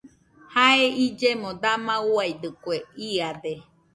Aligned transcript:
Jae 0.53 0.85
illemo 1.05 1.49
dama 1.61 1.95
uiadɨkue 2.11 2.75
iade. 3.09 3.53